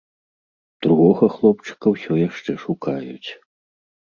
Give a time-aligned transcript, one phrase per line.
[0.85, 3.29] Другога хлопчыка ўсё яшчэ шукаюць.